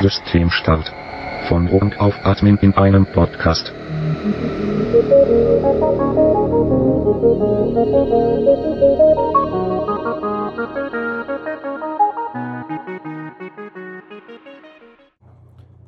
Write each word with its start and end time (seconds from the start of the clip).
Systemstart. 0.00 0.92
Von 1.48 1.68
und 1.68 1.98
auf 2.00 2.14
Admin 2.24 2.58
in 2.58 2.74
einem 2.74 3.06
Podcast. 3.06 3.72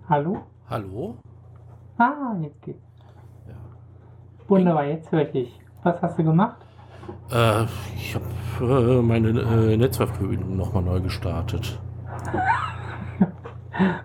Hallo? 0.08 0.38
Hallo? 0.70 1.16
Ah, 1.98 2.34
jetzt 2.40 2.62
geht's. 2.62 2.78
Ja. 3.46 3.54
Wunderbar, 4.46 4.84
jetzt 4.84 5.12
höre 5.12 5.22
ich 5.22 5.32
dich. 5.32 5.60
Was 5.82 6.00
hast 6.00 6.18
du 6.18 6.24
gemacht? 6.24 6.56
Äh, 7.30 7.64
ich 7.94 8.14
habe 8.14 8.24
äh, 8.60 9.02
meine 9.02 9.28
äh, 9.28 9.76
Netzwerkverbindung 9.76 10.56
nochmal 10.56 10.82
neu 10.82 11.00
gestartet. 11.00 11.78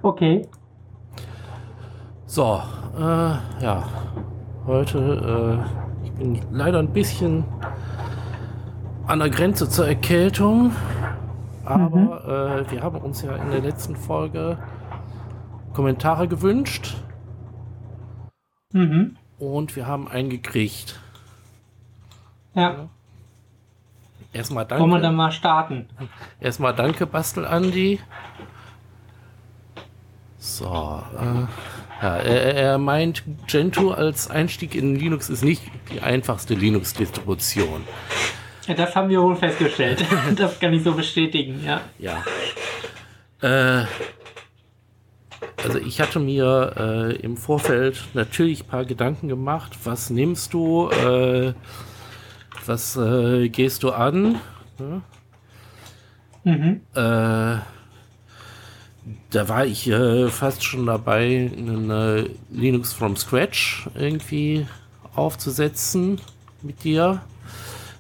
Okay. 0.01 0.47
So, 2.25 2.61
äh, 2.97 3.01
ja. 3.01 3.83
Heute, 4.65 5.61
äh, 6.03 6.05
ich 6.05 6.11
bin 6.13 6.39
leider 6.51 6.79
ein 6.79 6.93
bisschen 6.93 7.43
an 9.07 9.19
der 9.19 9.29
Grenze 9.29 9.69
zur 9.69 9.87
Erkältung. 9.87 10.71
Aber 11.65 12.65
äh, 12.67 12.71
wir 12.71 12.81
haben 12.83 12.97
uns 12.97 13.21
ja 13.21 13.35
in 13.35 13.51
der 13.51 13.61
letzten 13.61 13.95
Folge 13.95 14.57
Kommentare 15.73 16.27
gewünscht 16.27 16.95
Mhm. 18.73 19.17
und 19.39 19.75
wir 19.75 19.85
haben 19.87 20.07
einen 20.07 20.29
gekriegt. 20.29 20.99
Ja. 22.55 22.89
Erstmal 24.33 24.67
Wollen 24.71 24.79
wir 24.89 24.93
dann 24.95 25.01
danke. 25.03 25.17
mal 25.17 25.31
starten? 25.31 25.87
Erstmal 26.39 26.73
danke, 26.73 27.05
Bastel 27.05 27.45
Andi. 27.45 27.99
So, 30.45 30.65
äh, 30.65 32.03
ja, 32.05 32.17
er, 32.17 32.55
er 32.55 32.77
meint, 32.77 33.23
Gentoo 33.47 33.91
als 33.91 34.29
Einstieg 34.29 34.75
in 34.75 34.93
Linux 34.93 35.29
ist 35.29 35.41
nicht 35.41 35.63
die 35.89 36.01
einfachste 36.01 36.53
Linux-Distribution. 36.53 37.81
Ja, 38.67 38.73
das 38.73 38.93
haben 38.93 39.07
wir 39.07 39.21
wohl 39.21 39.37
festgestellt. 39.37 40.03
das 40.35 40.59
kann 40.59 40.73
ich 40.73 40.83
so 40.83 40.91
bestätigen, 40.91 41.63
ja. 41.65 41.79
Ja. 41.97 42.23
Äh, 43.41 43.85
also 45.63 45.79
ich 45.79 46.01
hatte 46.01 46.19
mir 46.19 46.73
äh, 46.77 47.15
im 47.21 47.37
Vorfeld 47.37 48.03
natürlich 48.13 48.65
ein 48.65 48.67
paar 48.67 48.83
Gedanken 48.83 49.29
gemacht. 49.29 49.77
Was 49.85 50.09
nimmst 50.09 50.53
du? 50.53 50.89
Äh, 50.89 51.53
was 52.65 52.97
äh, 52.97 53.47
gehst 53.47 53.81
du 53.83 53.91
an? 53.91 54.41
Mhm. 56.43 56.81
Da 59.33 59.49
war 59.49 59.65
ich 59.65 59.89
äh, 59.89 60.29
fast 60.29 60.63
schon 60.63 60.85
dabei, 60.85 61.51
einen 61.57 61.89
äh, 61.89 62.29
Linux 62.51 62.93
from 62.93 63.15
Scratch 63.17 63.89
irgendwie 63.95 64.67
aufzusetzen 65.15 66.21
mit 66.61 66.83
dir. 66.83 67.21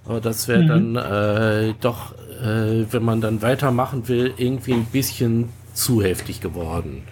Aber 0.05 0.21
das 0.21 0.47
wäre 0.47 0.61
Mhm. 0.63 0.93
dann 0.93 0.95
äh, 0.95 1.73
doch, 1.81 2.13
äh, 2.41 2.85
wenn 2.91 3.03
man 3.03 3.19
dann 3.19 3.41
weitermachen 3.41 4.07
will, 4.07 4.33
irgendwie 4.37 4.73
ein 4.73 4.85
bisschen 4.85 5.49
zu 5.73 6.03
heftig 6.03 6.39
geworden. 6.39 7.03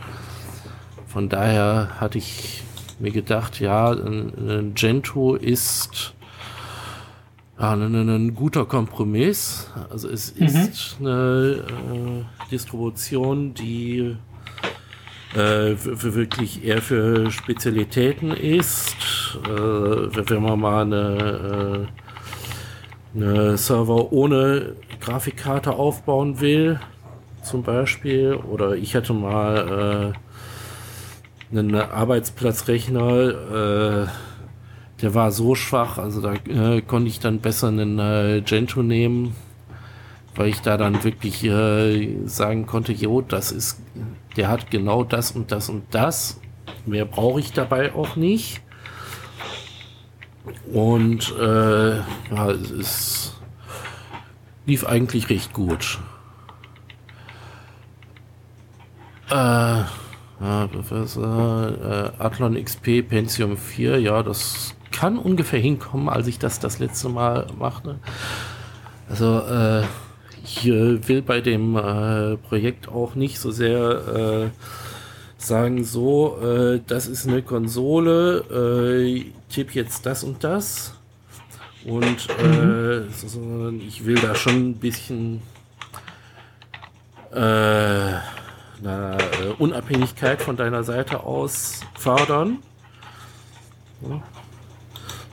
Von 1.08 1.27
daher 1.27 1.89
hatte 1.99 2.19
ich 2.19 2.64
mir 2.99 3.11
gedacht, 3.11 3.59
ja, 3.59 3.95
Gentoo 4.75 5.33
ist 5.36 6.14
ja, 7.60 7.73
ein, 7.73 7.95
ein, 7.95 8.10
ein 8.10 8.36
guter 8.36 8.66
Kompromiss. 8.66 9.70
Also 9.89 10.10
es 10.10 10.30
ist 10.32 10.98
eine 11.00 11.64
äh, 11.67 12.50
Distribution, 12.52 13.54
die 13.54 14.17
äh, 15.36 15.38
w- 15.38 16.14
wirklich 16.16 16.64
eher 16.64 16.82
für 16.82 17.30
Spezialitäten 17.32 18.32
ist. 18.32 18.95
Äh, 19.45 19.50
wenn 19.52 20.42
man 20.44 20.60
mal 20.60 20.82
eine, 20.82 21.88
äh, 23.16 23.20
eine 23.20 23.58
Server 23.58 24.11
ohne 24.11 24.76
Grafikkarte 25.00 25.73
aufbauen 25.73 26.42
will, 26.42 26.80
zum 27.44 27.64
Beispiel, 27.64 28.36
oder 28.36 28.76
ich 28.76 28.95
hatte 28.95 29.14
mal 29.14 30.14
äh, 31.54 31.58
einen 31.58 31.76
Arbeitsplatzrechner, 31.76 34.04
äh, 34.04 34.08
der 35.02 35.14
war 35.16 35.32
so 35.32 35.56
schwach, 35.56 35.98
also 35.98 36.22
da 36.22 36.34
äh, 36.34 36.82
konnte 36.82 37.08
ich 37.10 37.20
dann 37.20 37.39
besser 37.39 37.70
einen 37.70 37.98
äh, 37.98 38.42
Gentoo 38.45 38.84
nehmen, 38.84 39.36
weil 40.36 40.50
ich 40.50 40.62
da 40.62 40.78
dann 40.78 41.04
wirklich 41.04 41.44
äh, 41.44 42.17
sagen 42.26 42.67
konnte, 42.67 42.94
jo, 42.94 43.22
das 43.22 43.52
ist, 43.52 43.82
der 44.38 44.50
hat 44.50 44.70
genau 44.70 45.04
das 45.04 45.32
und 45.32 45.52
das 45.52 45.70
und 45.70 45.84
das. 45.92 46.40
Mehr 46.86 47.06
brauche 47.06 47.40
ich 47.40 47.52
dabei 47.52 47.94
auch 47.94 48.16
nicht. 48.16 48.61
Und 50.72 51.34
äh, 51.38 51.98
ja, 51.98 52.50
es 52.50 53.36
lief 54.66 54.86
eigentlich 54.86 55.30
recht 55.30 55.54
gut. 55.54 56.00
Äh, 59.30 59.34
ja, 59.34 60.67
Professor 60.72 62.14
äh, 62.17 62.23
Athlon 62.23 62.64
XP 62.64 63.08
Pentium 63.08 63.58
4, 63.58 64.00
ja, 64.00 64.23
das 64.23 64.76
kann 65.02 65.17
ungefähr 65.17 65.60
hinkommen, 65.60 66.10
als 66.10 66.28
ich 66.28 66.38
das 66.38 66.60
das 66.60 66.78
letzte 66.78 67.10
Mal 67.10 67.48
machte. 67.58 67.95
Also, 69.10 69.39
äh, 69.39 69.82
ich 70.44 70.67
äh, 70.67 71.08
will 71.08 71.23
bei 71.23 71.42
dem 71.42 71.76
äh, 71.76 72.38
Projekt 72.38 72.88
auch 72.88 73.16
nicht 73.16 73.40
so 73.40 73.50
sehr 73.50 73.82
äh, 74.16 74.50
sagen, 75.40 75.84
so, 75.84 76.38
äh, 76.40 76.82
das 76.86 77.08
ist 77.08 77.28
eine 77.28 77.42
Konsole, 77.42 79.23
tipp 79.50 79.73
jetzt 79.73 80.06
das 80.06 80.23
und 80.23 80.44
das. 80.44 80.94
Und 81.84 82.30
äh, 82.40 83.02
so- 83.11 83.73
ich 83.80 84.06
will 84.06 84.20
da 84.20 84.36
schon 84.36 84.70
ein 84.70 84.76
bisschen 84.76 85.42
eine 87.34 88.22
äh, 88.84 89.17
Unabhängigkeit 89.58 90.44
von 90.44 90.58
deiner 90.58 90.84
Seite 90.84 91.23
aus 91.23 91.80
fördern. 91.98 92.60
Ja. 94.08 94.22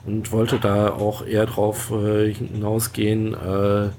Und 0.08 0.32
wollte 0.32 0.58
da 0.58 0.88
auch 0.88 1.26
eher 1.26 1.44
drauf 1.44 1.90
äh, 1.90 2.32
hinausgehen, 2.32 3.34
äh, 3.34 3.90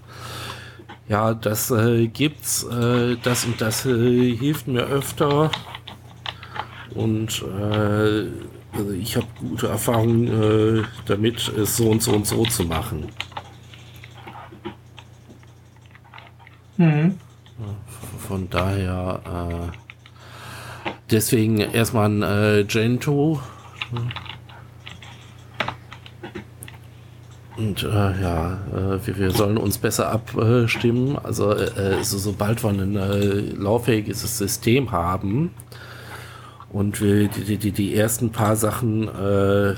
ja, 1.07 1.35
das 1.35 1.69
äh, 1.69 2.07
gibt's, 2.07 2.63
äh, 2.63 3.15
das 3.21 3.45
und 3.45 3.61
das 3.61 3.85
äh, 3.85 4.35
hilft 4.35 4.67
mir 4.67 4.85
öfter. 4.85 5.51
Und 6.95 7.43
äh, 7.43 8.25
also 8.75 8.91
ich 8.99 9.17
habe 9.17 9.27
gute 9.39 9.67
Erfahrungen 9.67 10.79
äh, 10.79 10.83
damit, 11.05 11.47
es 11.47 11.77
so 11.77 11.91
und 11.91 12.01
so 12.01 12.13
und 12.13 12.25
so 12.25 12.43
zu 12.43 12.63
machen. 12.63 13.09
Mhm. 16.77 17.19
Von 18.27 18.49
daher, 18.49 19.69
äh, 19.71 19.77
deswegen 21.11 21.59
erstmal 21.59 22.09
ein 22.09 22.23
äh, 22.23 22.63
Gentoo. 22.63 23.39
Und 27.59 27.83
äh, 27.83 28.21
ja, 28.21 28.57
äh, 28.73 29.05
wir, 29.05 29.17
wir 29.17 29.31
sollen 29.31 29.57
uns 29.57 29.77
besser 29.77 30.09
abstimmen. 30.09 31.17
Also 31.21 31.51
äh, 31.51 32.01
so, 32.03 32.17
sobald 32.17 32.63
wir 32.63 32.69
ein 32.69 32.95
äh, 32.95 33.39
lauffähiges 33.57 34.37
System 34.37 34.91
haben 34.91 35.51
und 36.69 37.01
wir 37.01 37.27
die, 37.27 37.57
die, 37.57 37.71
die 37.73 37.95
ersten 37.95 38.31
paar 38.31 38.55
Sachen 38.55 39.09
äh, 39.09 39.75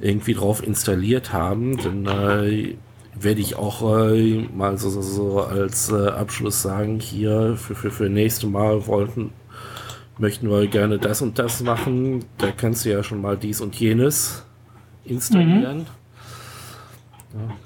irgendwie 0.00 0.34
drauf 0.34 0.64
installiert 0.64 1.32
haben, 1.32 1.76
dann 1.78 2.06
äh, 2.06 2.76
werde 3.18 3.40
ich 3.40 3.56
auch 3.56 4.12
äh, 4.12 4.46
mal 4.54 4.78
so, 4.78 4.90
so, 4.90 5.02
so 5.02 5.40
als 5.40 5.90
äh, 5.90 6.06
Abschluss 6.06 6.62
sagen, 6.62 7.00
hier 7.00 7.56
für, 7.56 7.74
für, 7.74 7.90
für 7.90 8.08
nächste 8.08 8.46
Mal 8.46 8.86
wollten, 8.86 9.32
möchten 10.18 10.48
wir 10.48 10.68
gerne 10.68 11.00
das 11.00 11.20
und 11.20 11.36
das 11.36 11.62
machen. 11.64 12.24
Da 12.38 12.52
kannst 12.52 12.84
du 12.84 12.90
ja 12.90 13.02
schon 13.02 13.20
mal 13.20 13.36
dies 13.36 13.60
und 13.60 13.74
jenes 13.74 14.44
installieren. 15.04 15.86
Ja. 17.34 17.56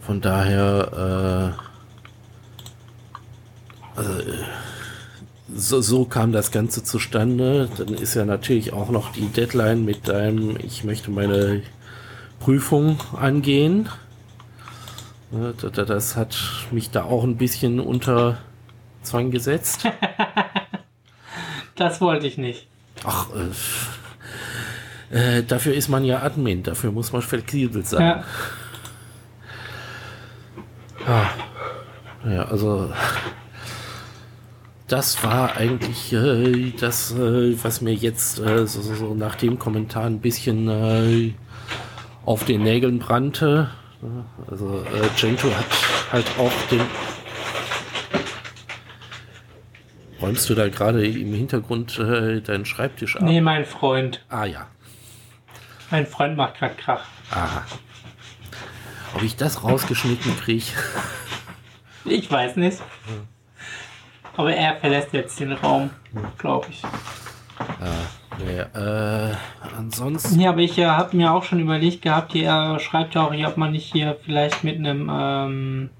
Von 0.00 0.20
daher, 0.20 1.54
äh, 3.96 3.98
also, 3.98 4.12
äh, 4.20 4.44
so, 5.54 5.80
so 5.80 6.04
kam 6.04 6.32
das 6.32 6.50
Ganze 6.50 6.84
zustande. 6.84 7.68
Dann 7.76 7.94
ist 7.94 8.14
ja 8.14 8.24
natürlich 8.24 8.72
auch 8.72 8.90
noch 8.90 9.12
die 9.12 9.28
Deadline 9.28 9.84
mit 9.84 10.08
deinem, 10.08 10.56
ich 10.58 10.84
möchte 10.84 11.10
meine 11.10 11.62
Prüfung 12.40 12.98
angehen. 13.14 13.88
Das 15.72 16.16
hat 16.16 16.36
mich 16.70 16.90
da 16.90 17.04
auch 17.04 17.24
ein 17.24 17.36
bisschen 17.36 17.80
unter 17.80 18.38
Zwang 19.02 19.30
gesetzt. 19.30 19.86
Das 21.78 22.00
wollte 22.00 22.26
ich 22.26 22.38
nicht. 22.38 22.66
Ach, 23.04 23.28
äh, 23.30 23.50
äh, 25.10 25.42
dafür 25.42 25.74
ist 25.74 25.88
man 25.88 26.04
ja 26.04 26.22
Admin, 26.22 26.62
dafür 26.62 26.92
muss 26.92 27.12
man 27.12 27.22
flexibel 27.22 27.84
sein. 27.84 28.02
Ja. 28.02 28.24
Ja, 32.28 32.44
also 32.44 32.92
das 34.88 35.22
war 35.22 35.56
eigentlich 35.56 36.12
äh, 36.12 36.72
das, 36.78 37.12
äh, 37.12 37.56
was 37.62 37.80
mir 37.80 37.94
jetzt 37.94 38.40
äh, 38.40 38.66
so, 38.66 38.80
so, 38.80 38.94
so 38.94 39.14
nach 39.14 39.36
dem 39.36 39.58
Kommentar 39.58 40.04
ein 40.04 40.20
bisschen 40.20 40.68
äh, 40.68 41.32
auf 42.24 42.44
den 42.44 42.62
Nägeln 42.62 42.98
brannte. 42.98 43.70
Also 44.50 44.80
äh, 44.80 45.08
Gento 45.20 45.48
hat 45.48 45.66
halt 46.12 46.26
auch 46.38 46.52
den. 46.70 46.80
Räumst 50.20 50.50
du 50.50 50.54
da 50.54 50.68
gerade 50.68 51.06
im 51.06 51.32
Hintergrund 51.32 51.98
äh, 51.98 52.40
deinen 52.40 52.64
Schreibtisch 52.64 53.16
ab? 53.16 53.22
Nee, 53.22 53.40
mein 53.40 53.64
Freund. 53.64 54.24
Ah 54.28 54.44
ja. 54.46 54.66
Mein 55.90 56.06
Freund 56.06 56.36
macht 56.36 56.58
gerade 56.58 56.74
Krach. 56.74 57.04
Aha. 57.30 57.64
Ob 59.14 59.22
ich 59.22 59.36
das 59.36 59.64
rausgeschnitten 59.64 60.36
kriege? 60.38 60.66
Ich 62.04 62.30
weiß 62.30 62.56
nicht. 62.56 62.78
Aber 64.36 64.54
er 64.54 64.76
verlässt 64.76 65.12
jetzt 65.12 65.40
den 65.40 65.52
Raum, 65.52 65.90
glaube 66.38 66.68
ich. 66.70 66.82
nee, 68.38 68.60
äh, 68.60 69.34
ansonsten. 69.76 70.40
Ja, 70.40 70.50
aber 70.50 70.60
ich 70.60 70.78
äh, 70.78 70.86
habe 70.86 71.16
mir 71.16 71.32
auch 71.32 71.42
schon 71.42 71.58
überlegt 71.58 72.02
gehabt, 72.02 72.32
hier 72.32 72.48
er 72.48 72.78
schreibt 72.78 73.14
ja 73.14 73.26
auch 73.26 73.32
hier, 73.32 73.48
ob 73.48 73.56
man 73.56 73.72
nicht 73.72 73.90
hier 73.92 74.16
vielleicht 74.24 74.62
mit 74.62 74.76
einem 74.76 75.10
ähm, 75.12 75.90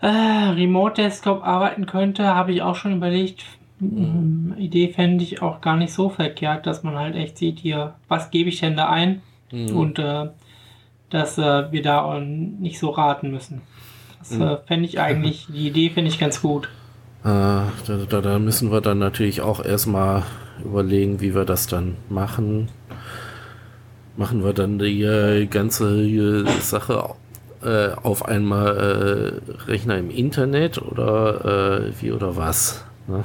äh, 0.00 0.06
Remote 0.06 1.02
Desktop 1.02 1.44
arbeiten 1.44 1.86
könnte. 1.86 2.34
Habe 2.34 2.52
ich 2.52 2.62
auch 2.62 2.76
schon 2.76 2.92
überlegt. 2.92 3.44
Mhm. 3.80 4.54
Idee 4.58 4.88
fände 4.88 5.22
ich 5.24 5.40
auch 5.42 5.60
gar 5.60 5.76
nicht 5.76 5.92
so 5.92 6.08
verkehrt, 6.08 6.66
dass 6.66 6.82
man 6.82 6.96
halt 6.96 7.14
echt 7.14 7.38
sieht 7.38 7.58
hier, 7.60 7.94
was 8.08 8.30
gebe 8.30 8.48
ich 8.48 8.60
denn 8.60 8.76
da 8.76 8.88
ein 8.90 9.22
Mhm. 9.52 9.76
und 9.76 9.98
äh, 9.98 10.28
dass 11.10 11.38
äh, 11.38 11.70
wir 11.72 11.82
da 11.82 12.18
nicht 12.20 12.78
so 12.78 12.90
raten 12.90 13.30
müssen. 13.30 13.62
Das 14.18 14.30
Mhm. 14.32 14.42
äh, 14.42 14.56
fände 14.66 14.84
ich 14.86 15.00
eigentlich, 15.00 15.46
die 15.48 15.68
Idee 15.68 15.90
finde 15.90 16.10
ich 16.10 16.18
ganz 16.18 16.42
gut. 16.42 16.68
Äh, 17.24 17.28
da, 17.28 17.70
da, 18.08 18.20
da 18.20 18.38
müssen 18.38 18.70
wir 18.70 18.80
dann 18.80 18.98
natürlich 18.98 19.40
auch 19.40 19.64
erstmal 19.64 20.22
überlegen, 20.64 21.20
wie 21.20 21.34
wir 21.34 21.44
das 21.44 21.66
dann 21.66 21.96
machen. 22.08 22.68
Machen 24.16 24.42
wir 24.44 24.52
dann 24.52 24.78
die 24.78 25.02
äh, 25.02 25.46
ganze 25.46 26.02
äh, 26.02 26.44
Sache 26.60 27.10
äh, 27.62 27.90
auf 28.02 28.24
einmal 28.26 28.76
äh, 29.46 29.70
Rechner 29.70 29.96
im 29.98 30.10
Internet 30.10 30.82
oder 30.82 31.84
äh, 31.86 31.92
wie 32.02 32.10
oder 32.12 32.36
was? 32.36 32.84
Ne? 33.06 33.24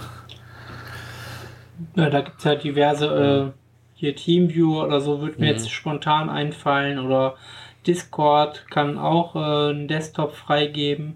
Ja, 1.95 2.09
da 2.09 2.21
gibt 2.21 2.39
es 2.39 2.43
ja 2.43 2.55
diverse, 2.55 3.05
äh, 3.05 3.51
hier 3.95 4.15
Teamviewer 4.15 4.85
oder 4.85 4.99
so, 5.01 5.21
wird 5.21 5.39
mir 5.39 5.47
jetzt 5.47 5.69
spontan 5.69 6.29
einfallen 6.29 6.99
oder 6.99 7.35
Discord 7.85 8.65
kann 8.69 8.97
auch 8.97 9.35
äh, 9.35 9.69
einen 9.69 9.87
Desktop 9.87 10.35
freigeben. 10.35 11.15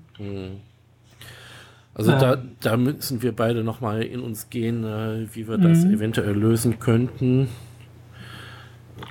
Also 1.93 2.11
Ja. 2.11 2.17
da, 2.19 2.37
da 2.61 2.77
müssen 2.77 3.21
wir 3.21 3.35
beide 3.35 3.63
nochmal 3.63 4.03
in 4.03 4.19
uns 4.19 4.49
gehen, 4.49 4.83
äh, 4.83 5.27
wie 5.33 5.47
wir 5.47 5.57
das 5.57 5.85
Mhm. 5.85 5.95
eventuell 5.95 6.35
lösen 6.35 6.79
könnten. 6.79 7.49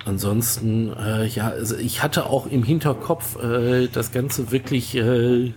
Ansonsten, 0.04 0.92
äh, 0.92 1.26
ja, 1.26 1.48
also 1.48 1.76
ich 1.76 2.02
hatte 2.02 2.26
auch 2.26 2.46
im 2.46 2.62
Hinterkopf, 2.62 3.42
äh, 3.42 3.88
das 3.88 4.12
Ganze 4.12 4.52
wirklich 4.52 4.94
äh, 4.96 5.52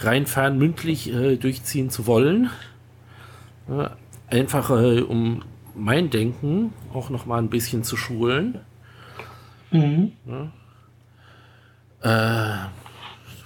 rein 0.00 0.26
fernmündlich 0.26 1.12
äh, 1.12 1.36
durchziehen 1.36 1.88
zu 1.90 2.06
wollen. 2.06 2.50
Ja, 4.30 4.38
einfach 4.38 4.70
äh, 4.70 5.00
um 5.00 5.42
mein 5.74 6.10
Denken 6.10 6.72
auch 6.92 7.10
nochmal 7.10 7.38
ein 7.38 7.50
bisschen 7.50 7.84
zu 7.84 7.96
schulen. 7.96 8.60
Mhm. 9.70 10.12
Äh, 12.02 12.54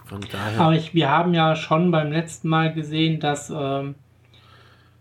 von 0.06 0.20
daher. 0.30 0.60
Aber 0.60 0.74
ich, 0.74 0.94
wir 0.94 1.08
haben 1.08 1.34
ja 1.34 1.56
schon 1.56 1.90
beim 1.90 2.12
letzten 2.12 2.48
Mal 2.48 2.72
gesehen, 2.72 3.20
dass, 3.20 3.50
ähm, 3.54 3.94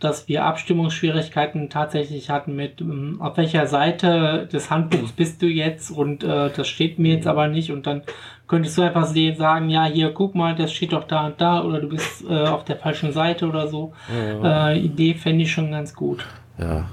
dass 0.03 0.27
wir 0.27 0.45
Abstimmungsschwierigkeiten 0.45 1.69
tatsächlich 1.69 2.30
hatten 2.30 2.56
mit, 2.56 2.81
ähm, 2.81 3.18
auf 3.19 3.38
welcher 3.38 3.68
Seite 3.68 4.48
des 4.51 4.69
Handbuchs 4.69 5.12
bist 5.12 5.42
du 5.42 5.48
jetzt 5.48 5.92
und 5.92 6.24
äh, 6.24 6.50
das 6.56 6.68
steht 6.68 7.00
mir 7.00 7.15
jetzt 7.15 7.27
aber 7.27 7.48
nicht 7.48 7.71
und 7.71 7.88
dann 7.88 8.01
könntest 8.48 8.77
du 8.77 8.81
einfach 8.81 9.06
sehen, 9.06 9.38
sagen, 9.38 9.69
ja, 9.69 9.86
hier, 9.86 10.13
guck 10.13 10.36
mal, 10.36 10.56
das 10.56 10.74
steht 10.74 10.92
doch 10.92 11.06
da 11.06 11.27
und 11.27 11.39
da 11.39 11.63
oder 11.63 11.80
du 11.80 11.88
bist 11.88 12.25
äh, 12.30 12.48
auf 12.48 12.65
der 12.65 12.75
falschen 12.75 13.13
Seite 13.13 13.48
oder 13.48 13.68
so. 13.68 13.94
Äh, 14.13 14.77
Idee 14.80 15.13
fände 15.13 15.44
ich 15.44 15.51
schon 15.53 15.71
ganz 15.71 15.94
gut. 15.94 16.25
Ja. 16.57 16.89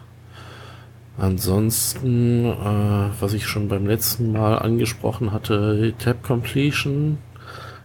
Ansonsten, 1.19 2.45
äh, 2.45 3.11
was 3.21 3.35
ich 3.35 3.49
schon 3.49 3.67
beim 3.67 3.87
letzten 3.87 4.31
Mal 4.31 4.61
angesprochen 4.61 5.33
hatte, 5.33 5.95
Tab 5.99 6.23
Completion. 6.23 7.19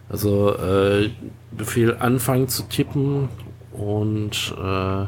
Also 0.08 0.54
äh, 0.56 1.10
Befehl 1.50 1.96
anfangen 1.98 2.46
zu 2.46 2.62
tippen 2.68 3.28
und 3.74 4.54
äh, 4.58 5.06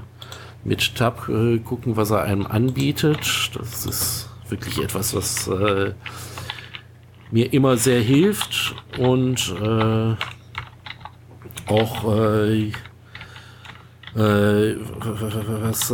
mit 0.64 0.94
Tab 0.96 1.28
äh, 1.28 1.58
gucken, 1.58 1.96
was 1.96 2.10
er 2.10 2.22
einem 2.22 2.46
anbietet. 2.46 3.50
Das 3.54 3.86
ist 3.86 4.28
wirklich 4.48 4.82
etwas, 4.82 5.14
was 5.14 5.48
äh, 5.48 5.94
mir 7.30 7.52
immer 7.52 7.76
sehr 7.76 8.00
hilft 8.00 8.74
und 8.98 9.54
äh, 9.60 10.14
auch 11.66 12.14
äh, 12.14 12.72
äh, 14.14 14.76
was 15.60 15.92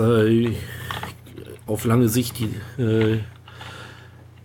auf 1.66 1.84
lange 1.84 2.08
Sicht 2.08 2.38
die, 2.38 2.54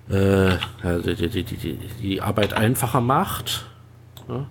die, 0.09 1.43
die, 1.43 1.77
die 2.01 2.21
Arbeit 2.21 2.53
einfacher 2.53 3.01
macht. 3.01 3.65
Ja. 4.29 4.47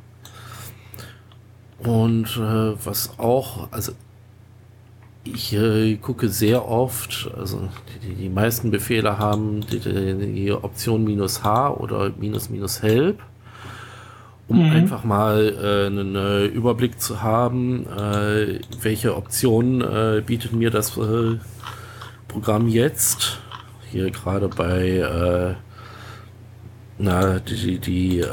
Und 1.86 2.36
äh, 2.36 2.84
was 2.84 3.18
auch, 3.18 3.68
also 3.70 3.92
ich 5.24 5.52
äh, 5.52 5.96
gucke 5.96 6.28
sehr 6.28 6.68
oft, 6.68 7.30
also 7.36 7.68
die, 8.02 8.14
die, 8.14 8.28
meisten 8.28 8.70
Befehle 8.70 9.18
haben 9.18 9.60
die, 9.60 9.80
die, 9.80 10.52
Option 10.52 11.04
minus 11.04 11.42
H 11.42 11.74
oder 11.74 12.12
minus 12.18 12.48
minus 12.50 12.82
Help, 12.82 13.20
um 14.48 14.66
Mhm. 14.66 14.72
einfach 14.72 15.04
mal 15.04 15.48
äh, 15.48 15.86
einen 15.86 16.14
äh, 16.14 16.46
Überblick 16.46 17.00
zu 17.00 17.22
haben, 17.22 17.86
äh, 17.86 18.60
welche 18.80 19.16
Optionen 19.16 19.80
äh, 19.80 20.22
bietet 20.24 20.52
mir 20.52 20.70
das 20.70 20.96
äh, 20.96 21.38
Programm 22.28 22.68
jetzt. 22.68 23.38
Hier 23.90 24.10
gerade 24.10 24.48
bei 24.48 25.56
na, 26.98 27.38
die, 27.38 27.78
die, 27.78 28.24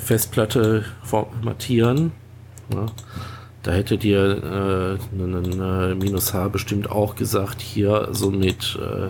Festplatte 0.00 0.84
formatieren. 1.02 2.12
Ja. 2.72 2.86
Da 3.62 3.72
hätte 3.72 3.98
dir 3.98 4.20
äh, 4.20 5.20
einen 5.20 5.60
äh, 5.60 5.94
Minus 5.96 6.32
H 6.32 6.48
bestimmt 6.48 6.88
auch 6.88 7.16
gesagt, 7.16 7.60
hier 7.60 8.10
so 8.12 8.30
mit 8.30 8.78
äh, 8.80 9.08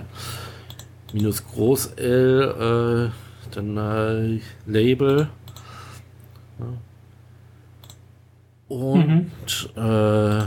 Minus 1.13 1.47
Groß 1.47 1.93
L, 1.97 3.11
äh, 3.13 3.55
dann 3.55 3.77
äh, 3.77 4.41
Label. 4.67 5.29
Ja. 6.59 6.67
Und 8.69 9.71
äh, 9.77 10.39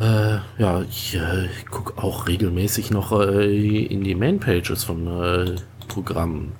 äh, 0.00 0.38
ja, 0.58 0.82
ich 0.82 1.14
äh, 1.14 1.48
gucke 1.70 2.02
auch 2.02 2.26
regelmäßig 2.26 2.90
noch 2.90 3.12
äh, 3.12 3.84
in 3.84 4.02
die 4.02 4.16
Main-Pages 4.16 4.82
von 4.82 5.56
Programmen. 5.86 6.52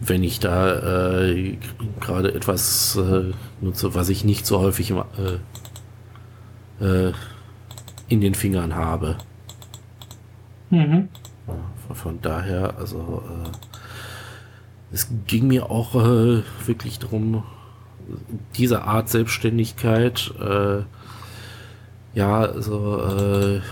Wenn 0.00 0.22
ich 0.22 0.40
da 0.40 1.20
äh, 1.20 1.56
gerade 2.00 2.34
etwas 2.34 2.96
äh, 2.96 3.32
nutze, 3.60 3.94
was 3.94 4.08
ich 4.08 4.24
nicht 4.24 4.44
so 4.46 4.58
häufig 4.58 4.90
im, 4.90 4.98
äh, 4.98 5.38
äh, 6.84 7.12
in 8.08 8.20
den 8.20 8.34
Fingern 8.34 8.74
habe. 8.74 9.16
Mhm. 10.70 11.08
Von, 11.92 12.20
daher, 12.20 12.76
also 12.78 13.22
äh, 13.26 13.48
es 14.92 15.08
ging 15.26 15.46
mir 15.46 15.70
auch 15.70 15.94
äh, 15.94 16.42
wirklich 16.66 16.98
darum, 16.98 17.44
diese 18.56 18.82
Art 18.82 19.08
Selbstständigkeit, 19.08 20.34
ja, 22.14 22.40
also 22.40 23.62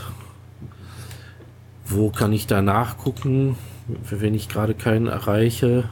wo 1.85 2.11
kann 2.11 2.33
ich 2.33 2.47
da 2.47 2.63
nachgucken, 2.63 3.57
wenn 4.09 4.35
ich 4.35 4.49
gerade 4.49 4.73
keinen 4.73 5.07
erreiche 5.07 5.85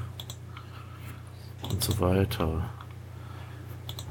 so 1.90 2.00
weiter. 2.00 2.70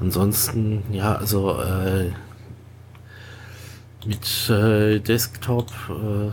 Ansonsten, 0.00 0.82
ja, 0.92 1.14
also 1.16 1.60
äh, 1.60 2.10
mit 4.04 4.48
äh, 4.50 4.98
Desktop 5.00 5.70
äh, 5.90 6.30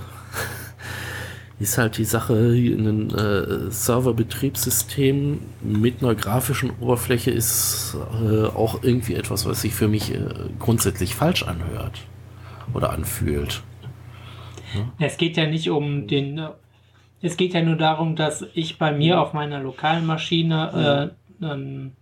ist 1.63 1.77
halt 1.77 1.97
die 1.97 2.05
Sache, 2.05 2.33
ein 2.33 3.09
äh, 3.13 3.71
Serverbetriebssystem 3.71 5.39
mit 5.61 6.01
einer 6.01 6.15
grafischen 6.15 6.71
Oberfläche 6.79 7.31
ist 7.31 7.97
äh, 8.23 8.45
auch 8.45 8.83
irgendwie 8.83 9.15
etwas, 9.15 9.45
was 9.45 9.61
sich 9.61 9.73
für 9.73 9.87
mich 9.87 10.13
äh, 10.13 10.19
grundsätzlich 10.59 11.15
falsch 11.15 11.43
anhört 11.43 11.99
oder 12.73 12.91
anfühlt. 12.91 13.63
Es 14.99 15.17
geht 15.17 15.37
ja 15.37 15.47
nicht 15.47 15.69
um 15.69 16.07
den. 16.07 16.37
äh, 16.37 16.49
Es 17.21 17.37
geht 17.37 17.53
ja 17.53 17.61
nur 17.63 17.75
darum, 17.77 18.15
dass 18.15 18.45
ich 18.53 18.77
bei 18.77 18.91
mir 18.91 19.19
auf 19.21 19.33
meiner 19.33 19.59
lokalen 19.59 20.05
Maschine 20.05 21.11
äh, 21.41 21.45
ein 21.45 21.95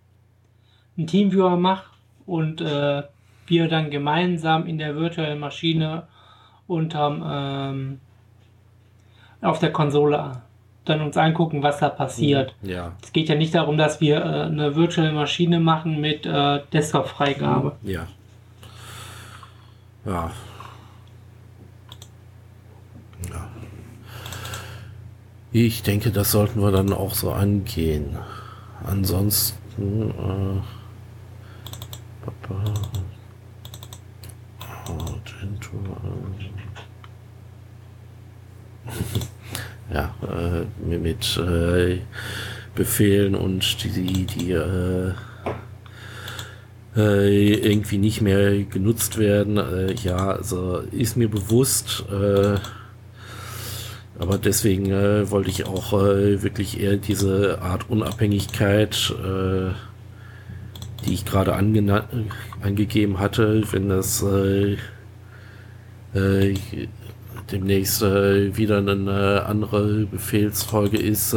einen 0.97 1.07
Teamviewer 1.07 1.57
mache 1.57 1.85
und 2.25 2.61
äh, 2.61 3.03
wir 3.47 3.67
dann 3.67 3.91
gemeinsam 3.91 4.65
in 4.65 4.77
der 4.77 4.95
virtuellen 4.95 5.39
Maschine 5.39 6.07
unterm 6.67 7.23
ähm, 7.27 7.99
auf 9.41 9.59
der 9.59 9.71
Konsole 9.71 10.41
dann 10.85 11.01
uns 11.01 11.17
angucken, 11.17 11.63
was 11.63 11.79
da 11.79 11.89
passiert. 11.89 12.55
Ja. 12.61 12.93
Es 13.01 13.11
geht 13.11 13.27
ja 13.27 13.35
nicht 13.35 13.53
darum, 13.55 13.77
dass 13.77 14.01
wir 14.01 14.17
äh, 14.17 14.43
eine 14.43 14.75
virtuelle 14.75 15.11
Maschine 15.11 15.59
machen 15.59 15.99
mit 15.99 16.25
äh, 16.25 16.61
Desktop-Freigabe. 16.73 17.75
Ja. 17.83 18.07
Ja. 20.05 20.31
Ja. 23.31 23.49
Ich 25.51 25.81
denke, 25.83 26.11
das 26.11 26.31
sollten 26.31 26.61
wir 26.61 26.71
dann 26.71 26.93
auch 26.93 27.13
so 27.13 27.31
angehen. 27.31 28.17
Ansonsten. 28.85 30.11
Äh, 30.11 30.61
ja, 39.93 40.13
äh, 40.21 40.65
mit 40.85 41.37
äh, 41.37 41.99
Befehlen 42.75 43.35
und 43.35 43.83
die, 43.83 44.25
die 44.25 44.51
äh, 44.51 45.13
äh, 46.95 47.53
irgendwie 47.53 47.97
nicht 47.97 48.21
mehr 48.21 48.63
genutzt 48.63 49.17
werden. 49.17 49.57
Äh, 49.57 49.93
ja, 49.93 50.31
also 50.31 50.77
ist 50.91 51.17
mir 51.17 51.29
bewusst. 51.29 52.05
Äh, 52.11 52.57
aber 54.17 54.37
deswegen 54.37 54.91
äh, 54.91 55.29
wollte 55.29 55.49
ich 55.49 55.65
auch 55.65 55.93
äh, 55.93 56.41
wirklich 56.41 56.79
eher 56.79 56.97
diese 56.97 57.61
Art 57.61 57.89
Unabhängigkeit, 57.89 59.13
äh, 59.21 59.71
die 61.05 61.13
ich 61.13 61.25
gerade 61.25 61.53
angegeben 61.53 63.19
hatte, 63.19 63.63
wenn 63.71 63.89
das 63.89 64.23
äh, 64.23 64.77
äh, 66.13 66.55
demnächst 67.51 68.01
äh, 68.01 68.55
wieder 68.55 68.77
eine 68.77 69.45
andere 69.45 70.05
Befehlsfolge 70.05 70.97
ist, 70.97 71.35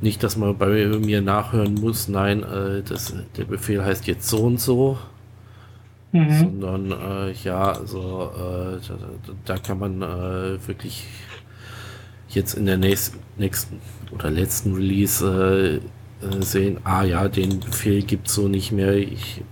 nicht, 0.00 0.22
dass 0.22 0.36
man 0.36 0.56
bei 0.56 0.86
mir 0.86 1.22
nachhören 1.22 1.74
muss, 1.74 2.08
nein, 2.08 2.44
das, 2.86 3.14
der 3.36 3.44
Befehl 3.44 3.84
heißt 3.84 4.06
jetzt 4.06 4.28
so 4.28 4.38
und 4.38 4.60
so, 4.60 4.98
Mhm. 6.16 6.38
sondern 6.38 6.92
äh, 6.92 7.32
ja, 7.44 7.72
also 7.72 8.32
äh, 8.34 8.80
da, 8.88 8.94
da 9.44 9.58
kann 9.58 9.78
man 9.78 10.00
äh, 10.00 10.66
wirklich 10.66 11.04
jetzt 12.30 12.54
in 12.54 12.64
der 12.64 12.78
nächsten, 12.78 13.18
nächsten 13.36 13.80
oder 14.12 14.30
letzten 14.30 14.74
Release 14.74 15.22
äh, 16.22 16.26
äh, 16.26 16.42
sehen, 16.42 16.78
ah 16.84 17.02
ja, 17.02 17.28
den 17.28 17.60
Befehl 17.60 18.02
gibt 18.02 18.28
es 18.28 18.34
so 18.34 18.48
nicht 18.48 18.72
mehr. 18.72 18.94
Ich, 18.94 19.42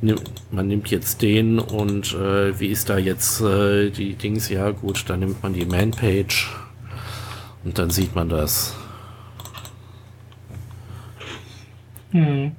nimm, 0.00 0.16
man 0.50 0.66
nimmt 0.66 0.88
jetzt 0.88 1.22
den 1.22 1.60
und 1.60 2.14
äh, 2.14 2.58
wie 2.58 2.68
ist 2.68 2.88
da 2.88 2.98
jetzt 2.98 3.40
die 3.40 4.16
Dings? 4.20 4.48
Ja 4.48 4.70
gut, 4.72 5.04
dann 5.06 5.20
nimmt 5.20 5.40
man 5.40 5.52
die 5.52 5.66
Man-Page 5.66 6.50
und 7.62 7.78
dann 7.78 7.90
sieht 7.90 8.16
man 8.16 8.28
das. 8.28 8.74
Mhm. 12.10 12.56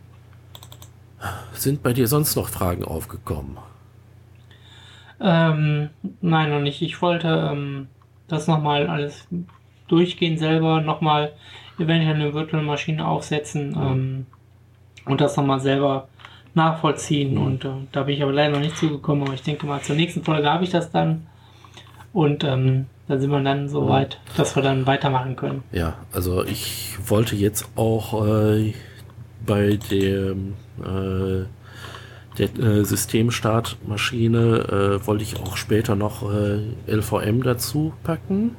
Sind 1.58 1.84
bei 1.84 1.94
dir 1.94 2.08
sonst 2.08 2.36
noch 2.36 2.50
Fragen 2.50 2.84
aufgekommen? 2.84 3.58
Ähm, 5.20 5.90
nein, 6.22 6.50
noch 6.52 6.62
nicht. 6.62 6.82
Ich 6.82 7.02
wollte 7.02 7.50
ähm, 7.52 7.88
das 8.28 8.48
nochmal 8.48 8.88
alles 8.88 9.28
durchgehen 9.88 10.38
selber, 10.38 10.82
nochmal 10.82 11.34
eventuell 11.80 12.16
eine 12.16 12.34
virtuelle 12.34 12.66
Maschine 12.66 13.08
aufsetzen 13.08 13.76
ähm, 13.76 14.26
und 15.06 15.22
das 15.22 15.38
nochmal 15.38 15.60
selber 15.60 16.08
nachvollziehen. 16.54 17.38
Und 17.38 17.66
äh, 17.66 17.70
da 17.92 18.04
bin 18.04 18.16
ich 18.16 18.24
aber 18.24 18.34
leider 18.34 18.54
noch 18.54 18.60
nicht 18.60 18.78
zugekommen, 18.78 19.24
aber 19.24 19.34
ich 19.34 19.44
denke 19.44 19.66
mal, 19.66 19.82
zur 19.82 19.96
nächsten 19.96 20.24
Folge 20.24 20.52
habe 20.52 20.64
ich 20.64 20.70
das 20.70 20.92
dann. 20.92 21.28
Und 22.14 22.44
ähm, 22.44 22.88
da 23.08 23.18
sind 23.18 23.30
wir 23.30 23.42
dann 23.42 23.70
so 23.70 23.88
weit, 23.88 24.20
dass 24.36 24.56
wir 24.56 24.64
dann 24.64 24.86
weitermachen 24.86 25.36
können. 25.36 25.64
Ja, 25.72 25.96
also 26.12 26.44
ich 26.44 26.98
wollte 27.06 27.36
jetzt 27.36 27.70
auch 27.76 28.26
äh, 28.26 28.74
bei 29.48 29.80
dem 29.90 30.54
äh, 30.80 31.46
der 32.38 32.56
äh, 32.60 32.86
Systemstartmaschine 32.86 35.00
äh, 35.02 35.08
wollte 35.08 35.24
ich 35.24 35.40
auch 35.40 35.58
später 35.58 35.96
noch 35.96 36.32
äh, 36.32 36.60
LVM 36.88 37.42
dazu 37.42 37.94
packen. 38.04 38.56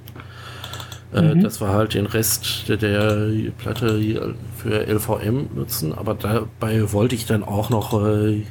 Äh, 1.13 1.35
Mhm. 1.35 1.43
Dass 1.43 1.61
wir 1.61 1.69
halt 1.69 1.95
den 1.95 2.07
Rest 2.07 2.69
der, 2.69 2.77
der 2.77 3.51
Platte 3.57 4.35
für 4.57 4.87
LVM 4.87 5.49
nutzen, 5.55 5.95
aber 5.95 6.15
dabei 6.15 6.93
wollte 6.93 7.15
ich 7.15 7.25
dann 7.25 7.43
auch 7.43 7.71
noch 7.71 8.05
äh, 8.05 8.43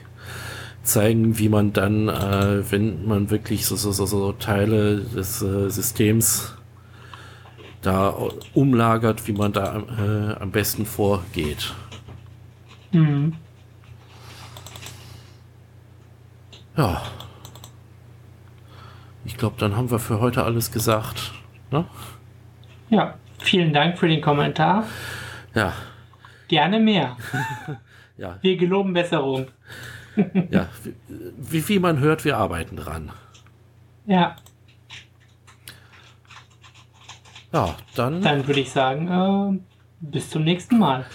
zeigen, 0.82 1.38
wie 1.38 1.50
man 1.50 1.74
dann, 1.74 2.08
äh, 2.08 2.64
wenn 2.72 3.06
man 3.06 3.30
wirklich 3.30 3.66
so, 3.66 3.76
so, 3.76 3.92
so, 3.92 4.06
so 4.06 4.32
Teile 4.32 5.02
des 5.02 5.40
Systems 5.40 6.56
da 7.84 8.16
umlagert, 8.56 9.28
wie 9.28 9.34
man 9.34 9.54
da 9.54 9.84
am 10.40 10.52
besten 10.52 10.86
vorgeht. 10.86 11.74
Mhm. 12.92 13.34
Ja. 16.76 17.02
Ich 19.26 19.38
glaube, 19.38 19.56
dann 19.60 19.76
haben 19.76 19.92
wir 19.92 20.00
für 20.00 20.20
heute 20.20 20.44
alles 20.44 20.72
gesagt. 20.72 21.34
Ne? 21.72 21.86
Ja, 22.90 23.16
vielen 23.40 23.74
Dank 23.74 23.98
für 23.98 24.08
den 24.08 24.22
Kommentar. 24.22 24.86
Ja, 25.54 25.74
Gerne 26.48 26.80
mehr. 26.80 27.18
ja, 28.18 28.38
Wir 28.42 28.56
geloben 28.58 28.94
Besserung. 28.94 29.48
ja. 30.50 30.70
Wie, 31.38 31.68
wie 31.68 31.80
man 31.80 32.00
hört, 32.00 32.24
wir 32.24 32.38
arbeiten 32.38 32.78
dran. 32.78 33.12
Ja, 34.06 34.38
Ja, 37.54 37.76
dann, 37.96 38.22
dann 38.22 38.46
würde 38.46 38.60
ich 38.60 38.72
sagen, 38.72 39.08
äh, 39.08 39.60
bis 40.02 40.30
zum 40.30 40.44
nächsten 40.44 40.78
Mal. 40.78 41.06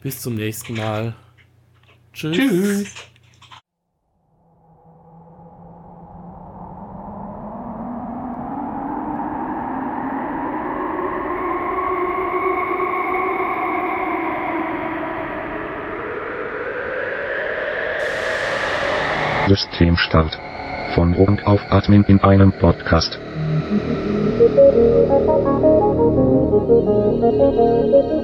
Bis 0.00 0.20
zum 0.20 0.34
nächsten 0.34 0.74
Mal. 0.74 1.14
Tschüss. 2.12 2.36
Tschüss. 2.36 2.94
Systemstart. 19.48 20.38
Von 20.94 21.14
und 21.14 21.46
auf 21.46 21.60
Admin 21.70 22.04
in 22.04 22.20
einem 22.20 22.52
Podcast. 22.52 23.18
Thank 27.20 28.04
you. 28.04 28.19